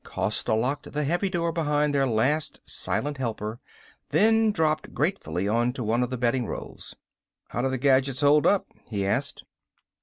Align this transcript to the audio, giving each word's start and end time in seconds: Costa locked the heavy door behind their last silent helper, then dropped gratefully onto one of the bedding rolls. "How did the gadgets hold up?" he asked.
Costa 0.03 0.55
locked 0.55 0.93
the 0.93 1.03
heavy 1.03 1.29
door 1.29 1.51
behind 1.51 1.93
their 1.93 2.07
last 2.07 2.59
silent 2.65 3.19
helper, 3.19 3.59
then 4.09 4.49
dropped 4.51 4.95
gratefully 4.95 5.47
onto 5.47 5.83
one 5.83 6.01
of 6.01 6.09
the 6.09 6.17
bedding 6.17 6.47
rolls. 6.47 6.95
"How 7.49 7.61
did 7.61 7.71
the 7.71 7.77
gadgets 7.77 8.21
hold 8.21 8.47
up?" 8.47 8.65
he 8.89 9.05
asked. 9.05 9.43